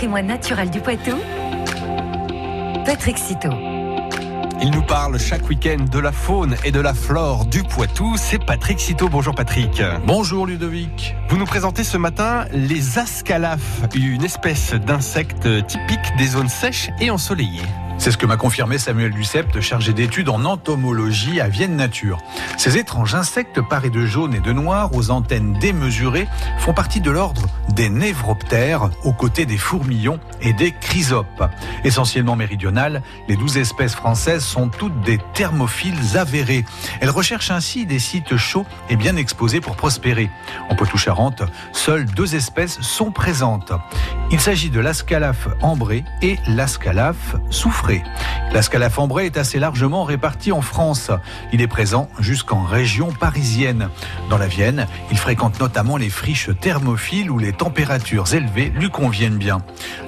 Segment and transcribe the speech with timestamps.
[0.00, 1.14] patrimoine naturel du Poitou,
[2.86, 3.52] Patrick Citeau.
[4.62, 8.14] Il nous parle chaque week-end de la faune et de la flore du Poitou.
[8.16, 9.10] C'est Patrick Citeau.
[9.10, 9.82] Bonjour Patrick.
[10.06, 11.14] Bonjour Ludovic.
[11.28, 17.10] Vous nous présentez ce matin les ascalaphes, une espèce d'insecte typique des zones sèches et
[17.10, 17.60] ensoleillées.
[18.00, 22.16] C'est ce que m'a confirmé Samuel Ducept, chargé d'études en entomologie à Vienne Nature.
[22.56, 26.26] Ces étranges insectes parés de jaune et de noir aux antennes démesurées
[26.56, 27.42] font partie de l'ordre
[27.74, 31.44] des névroptères aux côtés des fourmillons et des chrysopes.
[31.84, 36.64] Essentiellement méridionales, les douze espèces françaises sont toutes des thermophiles avérés.
[37.02, 40.30] Elles recherchent ainsi des sites chauds et bien exposés pour prospérer.
[40.70, 43.72] En Poitou-Charentes, seules deux espèces sont présentes.
[44.30, 47.89] Il s'agit de l'ascalaphe ambré et l'ascalaphe soufré.
[48.52, 51.10] La scalafambrée est assez largement répartie en France.
[51.52, 53.88] Il est présent jusqu'en région parisienne.
[54.28, 59.38] Dans la Vienne, il fréquente notamment les friches thermophiles où les températures élevées lui conviennent
[59.38, 59.58] bien.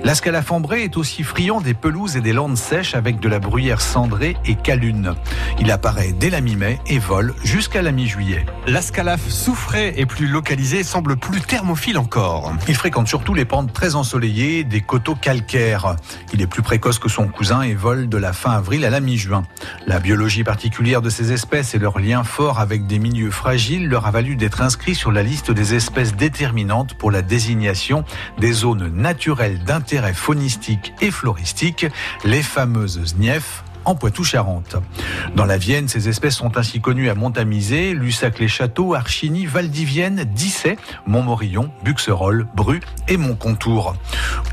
[0.03, 3.81] La scalafambrée est aussi friand des pelouses et des landes sèches avec de la bruyère
[3.81, 5.15] cendrée et calune.
[5.61, 8.45] Il apparaît dès la mi-mai et vole jusqu'à la mi-juillet.
[8.67, 12.53] L'ascalaphe soufré est plus localisé et semble plus thermophile encore.
[12.69, 15.97] Il fréquente surtout les pentes très ensoleillées des coteaux calcaires.
[16.33, 19.01] Il est plus précoce que son cousin et vole de la fin avril à la
[19.01, 19.45] mi-juin.
[19.87, 24.07] La biologie particulière de ces espèces et leur lien fort avec des milieux fragiles leur
[24.07, 28.05] a valu d'être inscrits sur la liste des espèces déterminantes pour la désignation
[28.39, 31.87] des zones naturelles d'intérêt faunistique et floristique,
[32.25, 34.77] les fameuses SNIEF en Poitou-Charentes.
[35.37, 41.71] Dans la Vienne, ces espèces sont ainsi connues à Montamisé, Lussac-les-Châteaux, Archigny, Valdivienne, Disset, Montmorillon,
[41.85, 43.97] Buxerolles, Bru et Montcontour.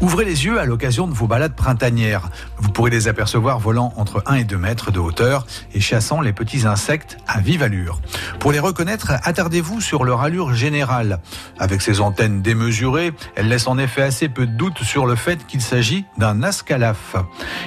[0.02, 2.30] Ouvrez les yeux à l'occasion de vos balades printanières.
[2.58, 6.34] Vous pourrez les apercevoir volant entre 1 et 2 mètres de hauteur et chassant les
[6.34, 8.00] petits insectes à vive allure.
[8.40, 11.20] Pour les reconnaître, attardez-vous sur leur allure générale.
[11.58, 15.46] Avec ses antennes démesurées, elles laissent en effet assez peu de doute sur le fait
[15.48, 17.16] qu'il s'agit d'un ascalaphe.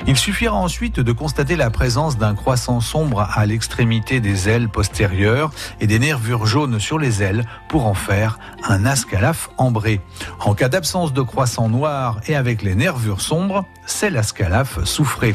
[0.06, 5.50] Il suffira ensuite de constater la présence d'un croissant sombre à l'extrémité des ailes postérieures
[5.80, 10.00] et des nervures jaunes sur les ailes pour en faire un ascalaphe ambré.
[10.40, 15.34] En cas d'absence de croissant noir et avec les nervures sombres, c'est l'ascalaphe soufré.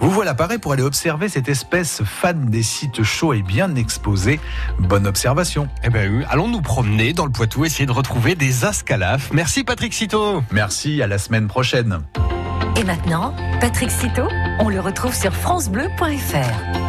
[0.00, 4.40] Vous voilà paré pour aller observer cette espèce fan des sites chauds et bien exposés.
[4.78, 5.68] Bonne observation.
[5.84, 9.30] Eh ben oui, allons nous promener dans le Poitou, essayer de retrouver des ascalaphes.
[9.32, 10.42] Merci Patrick Citeau.
[10.52, 12.00] Merci, à la semaine prochaine.
[12.78, 14.28] Et maintenant, Patrick Citeau,
[14.60, 16.78] on le retrouve sur FranceBleu.fr.